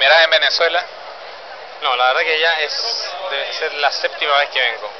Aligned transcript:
¿Primera 0.00 0.16
vez 0.16 0.24
en 0.24 0.30
Venezuela? 0.30 0.86
No, 1.82 1.94
la 1.94 2.06
verdad 2.06 2.22
que 2.22 2.40
ya 2.40 2.58
es 2.60 3.10
debe 3.28 3.52
ser 3.52 3.74
la 3.74 3.92
séptima 3.92 4.34
vez 4.38 4.48
que 4.48 4.58
vengo. 4.58 4.90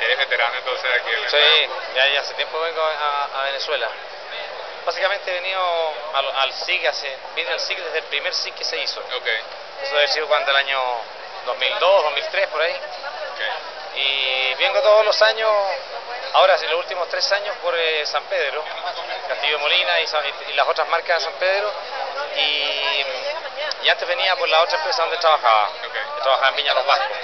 ¿Eres 0.00 0.18
veterano 0.18 0.56
entonces 0.58 0.90
aquí 0.92 1.08
en 1.08 1.30
Sí, 1.30 1.70
ya, 1.94 2.08
ya 2.08 2.20
hace 2.22 2.34
tiempo 2.34 2.58
vengo 2.58 2.82
a, 2.82 3.28
a 3.32 3.44
Venezuela. 3.44 3.88
Básicamente 4.84 5.30
he 5.30 5.34
venido 5.34 5.62
al, 6.14 6.36
al 6.36 6.52
SIG, 6.52 6.88
hace, 6.88 7.16
vine 7.36 7.52
al 7.52 7.60
SIG 7.60 7.78
desde 7.80 7.98
el 7.98 8.04
primer 8.06 8.34
SIG 8.34 8.54
que 8.56 8.64
se 8.64 8.82
hizo. 8.82 9.00
Eso 9.84 9.94
debe 9.94 10.08
sido 10.08 10.26
cuando 10.26 10.50
el 10.50 10.56
año 10.56 10.82
2002, 11.46 12.02
2003, 12.02 12.46
por 12.48 12.60
ahí. 12.60 12.76
Y 13.94 14.54
vengo 14.54 14.82
todos 14.82 15.04
los 15.04 15.22
años, 15.22 15.48
ahora 16.32 16.56
en 16.56 16.70
los 16.72 16.80
últimos 16.80 17.08
tres 17.08 17.30
años, 17.30 17.54
por 17.62 17.72
eh, 17.78 18.04
San 18.04 18.24
Pedro, 18.24 18.64
Castillo 19.28 19.58
de 19.58 19.62
Molina 19.62 20.00
y, 20.00 20.52
las 20.54 20.66
otras 20.66 20.88
marcas 20.88 21.18
de 21.18 21.24
San 21.24 21.34
Pedro. 21.34 21.70
Y, 22.36 23.84
y 23.84 23.88
antes 23.88 24.08
venía 24.08 24.34
por 24.36 24.48
la 24.48 24.62
otra 24.62 24.78
empresa 24.78 25.02
donde 25.02 25.18
trabajaba. 25.18 25.70
Trabajaba 26.22 26.48
en 26.48 26.56
Viña 26.56 26.74
Los 26.74 26.86
Vascos. 26.86 27.16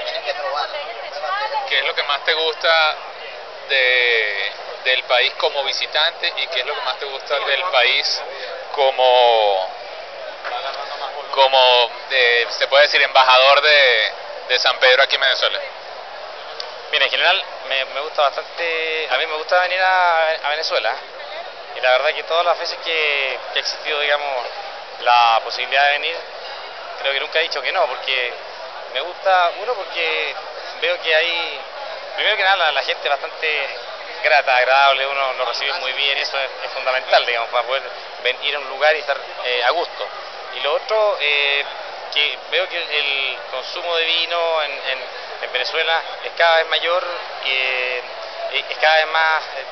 ¿Qué 1.68 1.78
es 1.78 1.84
lo 1.86 1.95
que 1.95 2.02
más 2.02 2.24
te 2.24 2.34
gusta 2.34 2.96
de, 3.68 4.52
del 4.84 5.02
país 5.04 5.32
como 5.38 5.64
visitante 5.64 6.32
y 6.36 6.46
qué 6.48 6.60
es 6.60 6.66
lo 6.66 6.74
que 6.74 6.80
más 6.82 6.98
te 6.98 7.06
gusta 7.06 7.38
del 7.40 7.62
país 7.64 8.23
como, 8.73 9.68
como 11.32 11.90
eh, 12.10 12.46
se 12.50 12.68
puede 12.68 12.84
decir, 12.84 13.02
embajador 13.02 13.62
de, 13.62 14.12
de 14.48 14.59
San 14.59 14.78
Pedro 14.78 15.02
aquí 15.02 15.14
en 15.14 15.23
Venezuela? 15.23 15.59
Mira, 16.92 17.06
en 17.06 17.10
general 17.10 17.45
me, 17.68 17.84
me 17.86 18.00
gusta 18.00 18.23
bastante, 18.23 19.09
a 19.10 19.16
mí 19.16 19.26
me 19.26 19.36
gusta 19.36 19.60
venir 19.62 19.80
a, 19.80 20.30
a 20.45 20.48
Venezuela 20.50 20.95
y 21.77 21.80
la 21.80 21.91
verdad 21.91 22.14
que 22.14 22.23
todas 22.24 22.45
las 22.45 22.59
veces 22.59 22.78
que, 22.84 23.38
que 23.52 23.59
ha 23.59 23.62
existido, 23.62 24.01
digamos, 24.01 24.46
la 25.01 25.41
posibilidad 25.45 25.84
de 25.87 25.92
venir, 25.92 26.16
creo 27.01 27.12
que 27.12 27.20
nunca 27.20 27.38
he 27.41 27.42
dicho 27.42 27.60
que 27.62 27.73
no, 27.73 27.87
porque 27.87 28.32
me 28.92 29.01
gusta, 29.01 29.52
uno, 29.62 29.74
porque 29.74 30.35
veo 30.80 31.01
que 31.02 31.15
hay, 31.15 31.60
primero 32.16 32.37
que 32.37 32.43
nada, 32.45 32.57
la, 32.57 32.73
la 32.73 32.82
gente 32.82 33.09
bastante 33.09 33.68
grata, 34.23 34.57
agradable, 34.57 35.07
uno 35.07 35.32
lo 35.35 35.45
recibe 35.46 35.73
muy 35.74 35.93
bien, 35.93 36.16
eso 36.18 36.38
es, 36.40 36.71
fundamental, 36.73 37.24
digamos, 37.26 37.51
para 37.51 37.66
poder 37.66 37.82
ven- 38.23 38.38
ir 38.45 38.54
a 38.57 38.59
un 38.59 38.68
lugar 38.68 38.95
y 38.96 39.01
estar 39.01 39.18
eh, 39.45 39.63
a 39.65 39.70
gusto. 39.70 40.07
Y 40.57 40.60
lo 40.60 40.74
otro, 40.74 41.18
eh, 41.20 41.65
que 42.13 42.38
veo 42.51 42.68
que 42.68 42.79
el 42.79 43.38
consumo 43.51 43.95
de 43.96 44.04
vino 44.04 44.63
en, 44.63 44.70
en- 44.73 45.04
en 45.43 45.52
Venezuela 45.52 46.01
es 46.24 46.32
cada 46.37 46.57
vez 46.59 46.66
mayor, 46.68 47.04
eh, 47.45 48.02
es 48.52 48.79
cada 48.79 48.96
vez 48.96 49.07
más, 49.09 49.45
eh, 49.57 49.65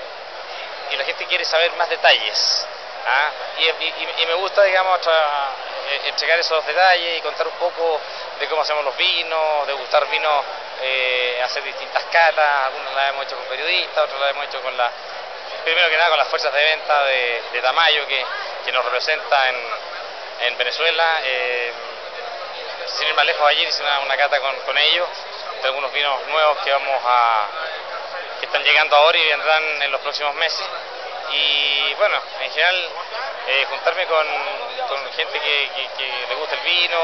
y 0.92 0.96
la 0.96 1.04
gente 1.04 1.26
quiere 1.26 1.44
saber 1.44 1.72
más 1.72 1.88
detalles. 1.88 2.66
¿ah? 3.06 3.30
Y, 3.58 4.26
me 4.26 4.34
gusta, 4.34 4.62
digamos, 4.62 5.00
eh, 5.06 6.00
entregar 6.06 6.38
esos 6.38 6.64
detalles 6.66 7.18
y 7.18 7.20
contar 7.20 7.46
un 7.46 7.54
poco 7.54 8.00
de 8.38 8.46
cómo 8.48 8.62
hacemos 8.62 8.84
los 8.84 8.96
vinos, 8.96 9.66
degustar 9.66 10.06
vinos, 10.08 10.44
eh, 10.80 11.40
hacer 11.44 11.62
distintas 11.64 12.04
catas, 12.04 12.66
algunas 12.66 12.94
las 12.94 13.10
hemos 13.10 13.24
hecho 13.24 13.36
con 13.36 13.46
periodistas, 13.46 14.04
otras 14.04 14.20
las 14.20 14.30
hemos 14.30 14.44
hecho 14.46 14.60
con 14.60 14.76
la, 14.76 14.90
primero 15.64 15.88
que 15.88 15.96
nada 15.96 16.10
con 16.10 16.18
las 16.18 16.28
fuerzas 16.28 16.52
de 16.52 16.62
venta 16.62 17.04
de, 17.04 17.42
de 17.52 17.60
Tamayo 17.60 18.06
que, 18.06 18.24
que 18.64 18.72
nos 18.72 18.84
representa 18.84 19.48
en, 19.48 19.56
en 20.40 20.58
Venezuela. 20.58 21.20
eh, 21.24 21.72
sin 22.86 23.08
ir 23.08 23.14
más 23.14 23.24
lejos 23.24 23.48
ayer 23.48 23.68
hice 23.68 23.82
una, 23.82 24.16
cata 24.16 24.38
con 24.40 24.76
ellos 24.76 25.08
de 25.62 25.68
algunos 25.68 25.92
vinos 25.92 26.26
nuevos 26.26 26.58
que 26.58 26.72
vamos 26.72 27.00
a 27.04 27.46
que 28.42 28.46
están 28.46 28.64
llegando 28.64 28.96
ahora 28.96 29.16
y 29.16 29.24
vendrán 29.28 29.82
en 29.82 29.92
los 29.92 30.00
próximos 30.00 30.34
meses. 30.34 30.66
Y 31.30 31.94
bueno 31.94 32.18
en 32.40 32.50
general 32.50 32.88
eh, 33.46 33.66
juntarme 33.70 34.04
con, 34.06 34.26
gente 35.16 35.38
que, 35.40 35.68
le 36.28 36.34
gusta 36.34 36.56
el 36.56 36.60
vino 36.62 36.98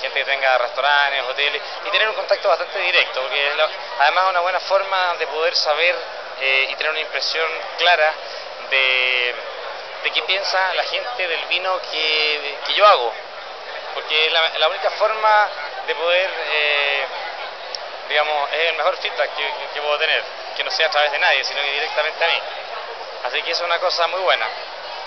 gente 0.00 0.18
que 0.18 0.24
tenga 0.24 0.58
restaurantes, 0.58 1.22
hoteles 1.22 1.62
y 1.86 1.90
tener 1.90 2.08
un 2.08 2.14
contacto 2.16 2.48
bastante 2.48 2.78
directo 2.80 3.22
porque 3.22 3.48
es 3.48 3.56
la- 3.56 3.68
además 4.00 4.24
una 4.30 4.40
buena 4.40 4.60
forma 4.60 5.14
de 5.18 5.26
poder 5.28 5.54
saber 5.54 5.94
eh, 6.40 6.66
y 6.70 6.74
tener 6.74 6.90
una 6.90 7.00
impresión 7.00 7.48
clara 7.78 8.12
de, 8.68 9.34
de 10.02 10.10
qué 10.10 10.22
piensa 10.22 10.74
la 10.74 10.82
gente 10.84 11.28
del 11.28 11.44
vino 11.46 11.80
que, 11.92 12.56
yo 12.74 12.84
hago. 12.86 13.12
Porque 13.94 14.30
la, 14.30 14.58
la 14.58 14.68
única 14.68 14.90
forma 14.90 15.48
de 15.86 15.94
poder, 15.94 16.30
eh, 16.50 17.04
digamos, 18.08 18.52
es 18.52 18.68
el 18.70 18.76
mejor 18.76 18.96
feedback 18.98 19.30
que 19.72 19.80
puedo 19.80 19.96
tener, 19.98 20.22
que 20.56 20.64
no 20.64 20.70
sea 20.70 20.86
a 20.86 20.90
través 20.90 21.12
de 21.12 21.18
nadie, 21.18 21.44
sino 21.44 21.60
que 21.60 21.72
directamente 21.72 22.24
a 22.24 22.28
mí. 22.28 22.42
Así 23.24 23.42
que 23.42 23.50
es 23.52 23.60
una 23.60 23.78
cosa 23.78 24.06
muy 24.08 24.20
buena. 24.20 24.46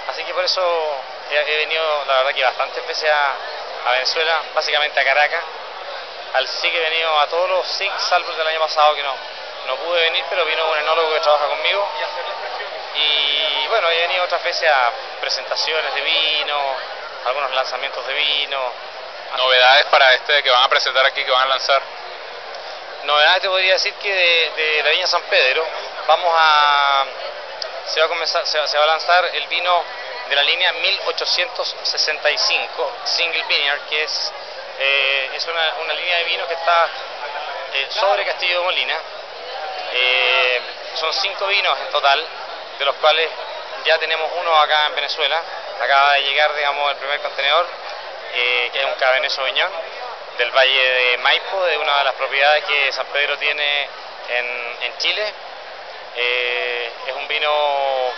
Así 0.10 0.24
que 0.24 0.34
por 0.34 0.44
eso 0.44 0.62
he, 1.32 1.36
he 1.36 1.58
venido, 1.58 2.06
la 2.06 2.18
verdad 2.18 2.34
que 2.34 2.44
bastantes 2.44 2.86
veces 2.88 3.10
a, 3.10 3.34
a 3.90 3.92
Venezuela, 3.92 4.42
básicamente 4.54 5.00
a 5.00 5.04
Caracas. 5.04 5.44
Al 6.34 6.48
sí 6.48 6.70
que 6.70 6.78
he 6.78 6.90
venido 6.90 7.20
a 7.20 7.28
todos 7.28 7.50
los 7.50 7.68
SIG, 7.68 7.92
salvo 8.00 8.30
el 8.32 8.38
del 8.38 8.48
año 8.48 8.60
pasado 8.60 8.94
que 8.96 9.02
no, 9.02 9.14
no 9.68 9.76
pude 9.78 10.02
venir, 10.02 10.24
pero 10.30 10.46
vino 10.46 10.70
un 10.70 10.78
enólogo 10.78 11.14
que 11.14 11.20
trabaja 11.22 11.48
conmigo. 11.48 11.88
Y 12.96 13.68
bueno, 13.68 13.90
he 13.90 14.02
venido 14.02 14.24
otras 14.26 14.44
veces 14.44 14.70
a 14.70 14.92
presentaciones 15.22 15.94
de 15.94 16.02
vino, 16.02 16.76
algunos 17.26 17.52
lanzamientos 17.52 18.06
de 18.06 18.14
vino. 18.14 18.72
Novedades 19.38 19.86
para 19.86 20.14
este 20.14 20.42
que 20.42 20.50
van 20.50 20.64
a 20.64 20.70
presentar 20.70 21.06
aquí, 21.06 21.24
que 21.24 21.32
van 21.32 21.44
a 21.44 21.48
lanzar. 21.48 21.82
Novedades 23.04 23.42
te 23.42 23.48
podría 23.48 23.74
decir 23.74 23.94
que 23.96 24.14
de, 24.14 24.84
la 24.84 24.92
Viña 24.92 25.08
San 25.08 25.24
Pedro 25.24 25.66
vamos 26.08 26.32
a 26.36 27.06
se 27.86 28.00
va 28.00 28.06
a 28.06 28.10
comenzar, 28.10 28.46
se 28.46 28.60
va 28.60 28.84
a 28.84 28.88
lanzar 28.88 29.26
el 29.34 29.48
vino 29.48 29.84
de 30.30 30.36
la 30.36 30.44
línea 30.44 30.72
1865 30.74 32.92
Single 33.04 33.44
Vineyard, 33.48 33.82
que 33.90 34.04
es, 34.04 34.32
eh, 34.80 35.32
es 35.34 35.48
una, 35.48 35.74
una 35.84 35.94
línea 35.94 36.18
de 36.18 36.24
vino 36.26 36.46
que 36.48 36.54
está 36.54 36.88
eh, 37.74 37.88
sobre 37.90 38.24
Castillo 38.26 38.60
de 38.60 38.66
Molina. 38.66 38.96
Eh, 39.92 40.62
son 40.96 41.12
cinco 41.14 41.48
vinos 41.48 41.80
en 41.80 41.90
total, 41.90 42.24
de 42.78 42.86
los 42.86 42.96
cuales 42.98 43.28
ya 43.86 43.98
tenemos 43.98 44.30
uno 44.40 44.56
acá 44.56 44.86
en 44.88 44.96
Venezuela. 44.96 45.42
Acaba 45.82 46.14
de 46.14 46.24
llegar, 46.24 46.54
digamos, 46.54 46.92
el 46.92 46.98
primer 46.98 47.22
contenedor, 47.22 47.66
eh, 48.34 48.70
que 48.72 48.80
es 48.80 48.86
un 48.86 48.94
Cabernet 48.96 49.32
Sauvignon 49.32 49.72
del 50.40 50.52
Valle 50.52 50.94
de 50.94 51.18
Maipo, 51.18 51.64
de 51.66 51.78
una 51.78 51.98
de 52.00 52.04
las 52.06 52.14
propiedades 52.16 52.64
que 52.64 52.92
San 52.94 53.06
Pedro 53.08 53.38
tiene 53.38 53.88
en, 54.30 54.98
Chile. 54.98 55.34
Eh, 56.16 56.92
es 57.08 57.14
un 57.14 57.28
vino 57.28 58.12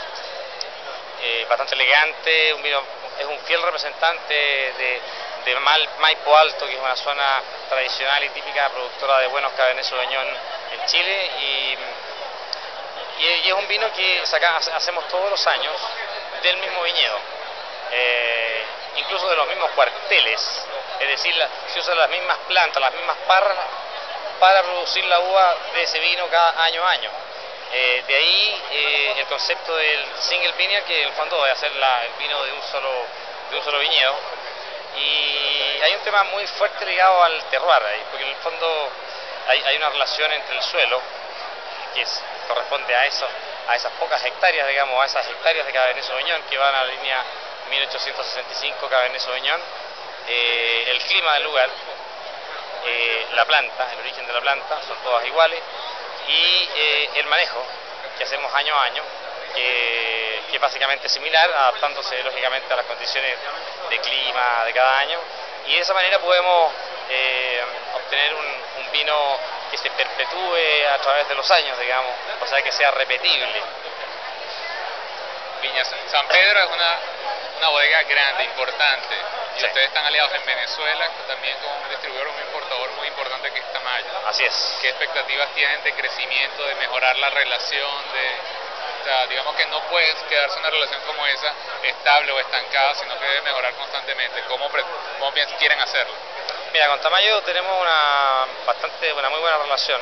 eh, 1.22 1.46
bastante 1.50 1.76
elegante, 1.76 2.54
un 2.54 2.62
vino, 2.64 2.82
es 3.20 3.26
un 3.26 3.38
fiel 3.40 3.62
representante 3.64 4.34
de, 4.34 5.02
de 5.46 5.56
Mal- 5.60 5.90
Maipo 6.00 6.36
Alto, 6.38 6.66
que 6.68 6.74
es 6.74 6.80
una 6.80 6.96
zona 6.96 7.42
tradicional 7.70 8.24
y 8.24 8.30
típica 8.30 8.70
productora 8.70 9.20
de 9.20 9.28
buenos 9.28 9.52
Cabernet 9.54 9.84
Sauvignon 9.84 10.28
en 10.74 10.86
Chile. 10.86 11.30
Y, 11.40 11.78
y, 13.24 13.48
es 13.50 13.54
un 13.54 13.68
vino 13.68 13.92
que 13.94 14.26
saca- 14.26 14.58
hace- 14.58 14.72
hacemos 14.74 15.08
todos 15.10 15.30
los 15.30 15.48
años 15.48 15.74
del 16.42 16.58
mismo 16.58 16.82
viñedo, 16.84 17.20
eh, 17.92 18.64
incluso 18.98 19.30
de 19.30 19.36
los 19.36 19.48
mismos 19.48 19.70
cuarteles, 19.72 20.66
es 21.02 21.08
decir, 21.08 21.36
se 21.74 21.80
usan 21.80 21.98
las 21.98 22.10
mismas 22.10 22.38
plantas, 22.48 22.82
las 22.82 22.94
mismas 22.94 23.18
parras 23.28 23.58
para 24.40 24.62
producir 24.64 25.06
la 25.06 25.20
uva 25.20 25.56
de 25.74 25.84
ese 25.84 26.00
vino 26.00 26.28
cada 26.28 26.64
año 26.64 26.86
a 26.86 26.92
año. 26.92 27.10
Eh, 27.74 28.04
de 28.08 28.16
ahí 28.16 28.62
eh, 28.72 29.14
el 29.20 29.26
concepto 29.28 29.76
del 29.76 30.06
single 30.20 30.52
vineyard, 30.54 30.84
que 30.86 31.02
en 31.04 31.08
el 31.08 31.14
fondo 31.14 31.46
es 31.46 31.54
hacer 31.54 31.72
la- 31.76 32.04
el 32.04 32.12
vino 32.20 32.44
de 32.44 32.52
un 32.52 32.62
solo, 32.64 32.92
de 33.50 33.58
un 33.58 33.64
solo 33.64 33.80
viñedo. 33.80 34.16
Y 34.98 35.80
hay 35.82 35.94
un 35.96 36.02
tema 36.02 36.24
muy 36.24 36.46
fuerte 36.48 36.86
ligado 36.86 37.24
al 37.24 37.42
terroir 37.46 37.82
ahí, 37.84 38.04
porque 38.10 38.24
en 38.26 38.30
el 38.32 38.36
fondo 38.38 38.90
hay, 39.48 39.64
hay 39.64 39.78
una 39.78 39.90
relación 39.90 40.32
entre 40.34 40.56
el 40.58 40.64
suelo, 40.64 41.02
que 41.94 42.02
es- 42.02 42.22
corresponde 42.48 42.94
a 42.96 43.06
eso, 43.06 43.26
a 43.70 43.76
esas 43.76 43.92
pocas 43.94 44.22
hectáreas, 44.26 44.68
digamos, 44.68 45.02
a 45.02 45.06
esas 45.06 45.26
hectáreas 45.28 45.66
de 45.66 45.72
Cabernet 45.72 46.04
Sauvignon 46.04 46.42
que 46.50 46.58
van 46.58 46.76
a 46.76 46.84
la 46.84 46.92
línea 46.92 47.24
1865 47.70 48.90
Cabernet 48.90 49.22
Sauvignon, 49.22 49.62
eh, 50.28 50.86
el 50.88 51.00
clima 51.04 51.34
del 51.36 51.44
lugar, 51.44 51.70
eh, 52.86 53.28
la 53.34 53.46
planta, 53.46 53.92
el 53.94 54.00
origen 54.00 54.26
de 54.28 54.34
la 54.34 54.42
planta, 54.42 54.82
son 54.88 54.98
todas 55.04 55.26
iguales, 55.26 55.60
y 56.28 56.70
eh, 56.76 57.10
el 57.16 57.26
manejo 57.28 57.64
que 58.18 58.24
hacemos 58.24 58.54
año 58.54 58.76
a 58.76 58.84
año, 58.84 59.04
que, 59.56 60.42
que 60.50 60.56
es 60.56 60.62
básicamente 60.62 61.10
similar, 61.10 61.50
adaptándose 61.50 62.24
lógicamente 62.24 62.72
a 62.74 62.78
las 62.78 62.86
condiciones 62.86 63.38
de 63.90 64.00
clima 64.00 64.64
de 64.66 64.74
cada 64.74 65.00
año, 65.00 65.20
y 65.68 65.76
de 65.76 65.82
esa 65.82 65.94
manera 65.94 66.20
podemos 66.20 66.72
eh, 67.10 67.64
obtener 67.94 68.34
un, 68.34 68.62
vino 68.92 69.40
que 69.70 69.78
se 69.78 69.90
perpetúe 69.92 70.88
a 70.94 70.98
través 70.98 71.26
de 71.30 71.36
los 71.36 71.50
años, 71.50 71.80
digamos, 71.80 72.14
o 72.42 72.46
sea 72.46 72.62
que 72.62 72.74
sea 72.74 72.92
repetible. 72.92 73.62
Viña 75.62 75.86
San 75.86 76.28
Pedro 76.28 76.60
es 76.60 76.70
una, 76.72 77.00
una 77.58 77.70
bodega 77.70 78.04
grande, 78.04 78.44
importante. 78.44 79.16
Y 79.56 79.60
Sí. 79.60 79.66
ustedes 79.66 79.88
están 79.88 80.06
aliados 80.06 80.34
en 80.34 80.46
Venezuela 80.46 81.10
también 81.28 81.58
con 81.58 81.72
un 81.72 81.90
distribuidor, 81.90 82.28
un 82.28 82.40
importador 82.40 82.90
muy 82.92 83.08
importante 83.08 83.52
que 83.52 83.60
es 83.60 83.74
Tamayo. 83.74 84.06
Así 84.28 84.44
es. 84.46 84.78
¿Qué 84.82 84.90
expectativas 84.90 85.50
tienen 85.54 85.84
de 85.84 85.94
crecimiento, 85.94 86.64
de 86.64 86.76
mejorar 86.76 87.16
la 87.18 87.30
relación? 87.30 88.12
de 88.14 88.62
digamos 89.30 89.56
que 89.56 89.66
no 89.66 89.80
puedes 89.90 90.16
quedarse 90.30 90.60
una 90.60 90.70
relación 90.70 91.02
como 91.08 91.26
esa 91.26 91.52
estable 91.84 92.32
o 92.32 92.40
estancada, 92.40 92.96
sino 92.96 93.18
que 93.18 93.26
debe 93.26 93.42
mejorar 93.42 93.74
constantemente. 93.74 94.42
¿Cómo, 94.48 94.70
cómo 95.20 95.34
quieren 95.58 95.80
hacerlo? 95.82 96.14
Mira, 96.72 96.88
con 96.88 97.02
Tamayo 97.02 97.42
tenemos 97.42 97.82
una 97.82 98.46
bastante, 98.66 99.12
una 99.14 99.30
muy 99.30 99.40
buena 99.40 99.58
relación, 99.58 100.02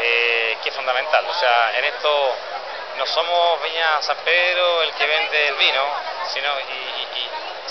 eh, 0.00 0.58
que 0.62 0.68
es 0.68 0.74
fundamental. 0.74 1.26
O 1.26 1.34
sea, 1.34 1.72
en 1.76 1.84
esto 1.86 2.36
no 2.96 3.06
somos 3.06 3.62
Viña 3.62 4.02
San 4.02 4.16
Pedro 4.18 4.82
el 4.82 4.92
que 4.92 5.06
vende 5.06 5.48
el 5.48 5.54
vino, 5.56 5.84
sino, 6.32 6.50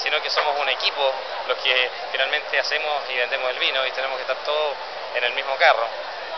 sino 0.07 0.21
que 0.21 0.30
somos 0.30 0.57
un 0.57 0.69
equipo 0.69 1.13
los 1.50 1.57
que 1.57 1.92
finalmente 2.13 2.57
hacemos 2.57 3.04
y 3.09 3.18
vendemos 3.18 3.51
el 3.51 3.59
vino 3.59 3.86
y 3.86 3.92
tenemos 3.92 4.15
que 4.15 4.21
estar 4.21 4.38
todos 4.38 4.74
en 5.13 5.21
el 5.21 5.33
mismo 5.33 5.54
carro. 5.57 5.86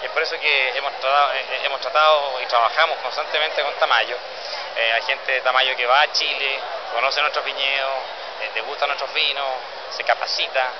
Es 0.02 0.10
por 0.10 0.24
eso 0.24 0.40
que 0.40 0.70
hemos 0.76 0.92
tratado, 0.94 1.34
eh, 1.34 1.46
eh, 1.52 1.62
hemos 1.66 1.80
tratado 1.80 2.42
y 2.42 2.48
trabajamos 2.48 2.98
constantemente 2.98 3.62
con 3.62 3.72
Tamayo. 3.76 4.16
Eh, 4.76 4.92
hay 4.92 5.04
gente 5.04 5.34
de 5.34 5.42
Tamayo 5.42 5.76
que 5.76 5.86
va 5.86 6.02
a 6.02 6.12
Chile, 6.12 6.60
conoce 6.96 7.22
nuestros 7.22 7.46
viñedos, 7.46 7.94
eh, 8.56 8.62
gusta 8.62 8.88
nuestros 8.88 9.14
vinos, 9.14 9.54
se 9.92 10.04
capacita. 10.04 10.72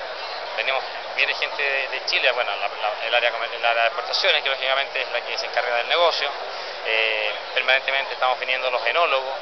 Venimos, 0.56 0.82
viene 1.14 1.32
gente 1.34 1.62
de, 1.62 2.04
Chile, 2.06 2.32
bueno, 2.32 2.50
área, 2.50 3.06
el 3.06 3.14
área 3.14 3.82
de 3.82 3.86
exportaciones, 3.86 4.42
que 4.42 4.48
lógicamente 4.48 5.00
es 5.00 5.12
la 5.12 5.20
que 5.20 5.38
se 5.38 5.46
encarga 5.46 5.76
del 5.76 5.88
negocio. 5.88 6.28
permanentemente 7.54 8.14
estamos 8.14 8.36
viniendo 8.40 8.68
los 8.68 8.84
enólogos 8.84 9.34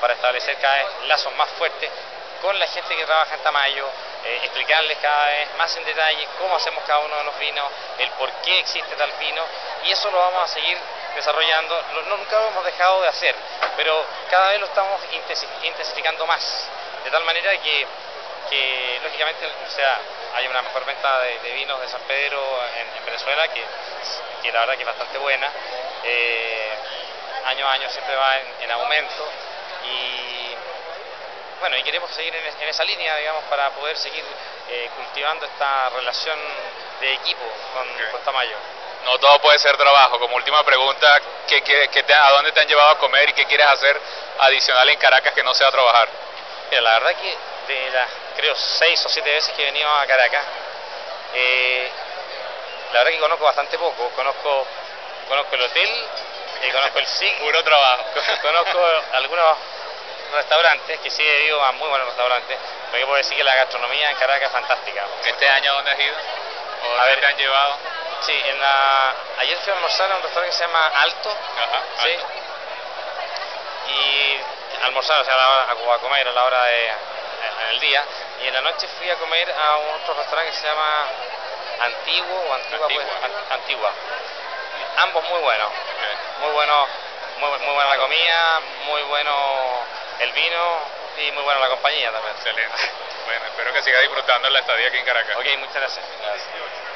para 0.00 0.14
establecer 0.14 0.56
cada 0.56 0.76
vez 0.76 0.86
lazos 1.06 1.34
más 1.34 1.50
fuertes 1.50 1.90
con 2.40 2.58
la 2.58 2.66
gente 2.66 2.96
que 2.96 3.04
trabaja 3.04 3.34
en 3.34 3.42
Tamayo, 3.42 3.86
eh, 4.24 4.40
explicarles 4.44 4.98
cada 4.98 5.26
vez 5.26 5.54
más 5.56 5.76
en 5.76 5.84
detalle 5.84 6.26
cómo 6.38 6.56
hacemos 6.56 6.82
cada 6.84 7.00
uno 7.00 7.16
de 7.16 7.24
los 7.24 7.38
vinos, 7.38 7.70
el 7.98 8.10
por 8.12 8.30
qué 8.42 8.60
existe 8.60 8.94
tal 8.96 9.12
vino, 9.18 9.42
y 9.84 9.92
eso 9.92 10.10
lo 10.10 10.18
vamos 10.18 10.44
a 10.44 10.48
seguir 10.48 10.78
desarrollando. 11.14 11.82
nunca 12.06 12.40
lo 12.40 12.48
hemos 12.48 12.64
dejado 12.64 13.02
de 13.02 13.08
hacer, 13.08 13.34
pero 13.76 14.04
cada 14.30 14.50
vez 14.50 14.60
lo 14.60 14.66
estamos 14.66 15.00
intensificando 15.62 16.26
más, 16.26 16.68
de 17.04 17.10
tal 17.10 17.24
manera 17.24 17.52
que, 17.58 17.86
lógicamente 19.02 19.46
o 19.46 19.70
sea, 19.70 19.98
hay 20.36 20.46
una 20.46 20.62
mejor 20.62 20.84
venta 20.84 21.20
de, 21.20 21.52
vinos 21.54 21.80
de 21.80 21.88
San 21.88 22.00
Pedro 22.02 22.40
en, 22.78 23.04
Venezuela, 23.04 23.48
que, 23.48 23.62
que, 24.42 24.52
la 24.52 24.60
verdad 24.60 24.74
que 24.74 24.82
es 24.82 24.86
bastante 24.86 25.18
buena. 25.18 25.50
Eh, 26.02 26.74
año 27.46 27.68
a 27.68 27.72
año 27.72 27.90
siempre 27.90 28.16
va 28.16 28.36
en 28.60 28.70
aumento 28.70 29.28
y 29.84 30.13
bueno, 31.64 31.78
y 31.78 31.82
queremos 31.82 32.10
seguir 32.10 32.36
en, 32.36 32.68
esa 32.68 32.84
línea, 32.84 33.16
digamos, 33.16 33.42
para 33.44 33.70
poder 33.70 33.96
seguir 33.96 34.22
eh, 34.68 34.90
cultivando 34.96 35.46
esta 35.46 35.88
relación 35.88 36.38
de 37.00 37.14
equipo 37.14 37.40
con, 37.72 38.22
Tamayo. 38.22 38.54
No 39.06 39.18
todo 39.18 39.40
puede 39.40 39.58
ser 39.58 39.74
trabajo. 39.78 40.18
Como 40.18 40.36
última 40.36 40.62
pregunta, 40.62 41.22
¿qué, 41.48 41.62
¿a 42.20 42.30
dónde 42.32 42.52
te 42.52 42.60
han 42.60 42.68
llevado 42.68 42.90
a 42.90 42.98
comer 42.98 43.30
y 43.30 43.32
qué 43.32 43.46
quieres 43.46 43.66
hacer 43.66 43.98
adicional 44.40 44.86
en 44.90 44.98
Caracas 44.98 45.32
que 45.32 45.42
no 45.42 45.54
sea 45.54 45.70
trabajar? 45.70 46.06
Mira, 46.68 46.82
la 46.82 46.98
verdad 46.98 47.14
que 47.16 47.72
de 47.72 47.90
las, 47.92 48.10
creo, 48.36 48.54
seis 48.56 49.02
o 49.06 49.08
siete 49.08 49.32
veces 49.32 49.54
que 49.54 49.62
he 49.62 49.64
venido 49.64 49.90
a 49.90 50.06
Caracas, 50.06 50.44
eh, 51.32 51.90
la 52.92 52.98
verdad 52.98 53.10
que 53.10 53.20
conozco 53.20 53.44
bastante 53.46 53.78
poco. 53.78 54.10
Conozco, 54.10 54.66
conozco 55.28 55.54
el 55.54 55.62
hotel, 55.62 56.08
y 56.62 56.70
conozco 56.72 56.98
el 56.98 57.06
SIG. 57.18 57.38
Puro 57.38 57.64
trabajo. 57.64 58.04
Conozco 58.42 58.86
algunos 59.14 59.56
restaurantes, 60.34 61.00
que 61.00 61.10
sí 61.10 61.22
he 61.22 61.46
ido 61.46 61.62
a 61.64 61.72
muy 61.72 61.88
buenos 61.88 62.08
restaurantes, 62.08 62.58
pero 62.90 63.00
yo 63.00 63.06
puedo 63.06 63.18
decir 63.18 63.36
que 63.36 63.44
la 63.44 63.54
gastronomía 63.54 64.10
en 64.10 64.16
Caracas 64.16 64.48
es 64.48 64.52
fantástica. 64.52 65.04
¿Este 65.24 65.48
año 65.48 65.72
dónde 65.74 65.90
has 65.90 65.98
ido? 65.98 66.14
¿O 66.84 67.00
a 67.00 67.04
ver, 67.06 67.20
te 67.20 67.26
han 67.26 67.36
llevado? 67.36 67.78
Sí, 68.20 68.42
en 68.46 68.60
la... 68.60 69.14
ayer 69.38 69.58
fui 69.58 69.72
a 69.72 69.74
almorzar 69.76 70.10
a 70.12 70.16
un 70.16 70.22
restaurante 70.22 70.50
que 70.50 70.56
se 70.56 70.66
llama 70.66 70.86
Alto, 70.94 71.30
Ajá, 71.30 71.82
¿sí? 72.02 72.18
y 73.92 74.40
almorzar, 74.84 75.20
o 75.20 75.24
sea, 75.24 75.34
a, 75.34 75.70
a 75.70 75.98
comer 75.98 76.28
a 76.28 76.32
la 76.32 76.44
hora 76.44 76.64
de, 76.64 76.86
en 76.88 77.68
el 77.70 77.80
día, 77.80 78.04
y 78.42 78.48
en 78.48 78.54
la 78.54 78.60
noche 78.62 78.86
fui 78.98 79.10
a 79.10 79.16
comer 79.16 79.50
a 79.50 79.76
otro 79.76 80.14
restaurante 80.14 80.52
que 80.52 80.58
se 80.58 80.66
llama 80.66 81.06
Antiguo 81.80 82.44
o 82.48 82.54
Antigua, 82.54 82.86
Antigua. 82.86 83.04
Pues, 83.20 83.32
Antigua. 83.50 83.92
Ambos 84.96 85.24
muy 85.28 85.40
buenos, 85.40 85.68
muy 86.40 86.50
bueno, 86.52 86.88
muy, 87.38 87.58
muy 87.58 87.74
buena 87.74 87.90
la 87.90 87.96
comida, 87.98 88.60
muy 88.86 89.02
bueno 89.02 89.84
el 90.20 90.32
vino 90.32 90.78
y 91.18 91.32
muy 91.32 91.42
buena 91.42 91.60
la 91.60 91.68
compañía 91.68 92.10
también. 92.10 92.34
Excelente. 92.36 92.90
Bueno, 93.26 93.44
espero 93.46 93.72
que 93.72 93.82
siga 93.82 94.00
disfrutando 94.00 94.50
la 94.50 94.60
estadía 94.60 94.88
aquí 94.88 94.98
en 94.98 95.04
Caracas. 95.04 95.36
Ok, 95.36 95.46
muchas 95.58 95.76
gracias. 95.76 96.04
gracias. 96.20 96.93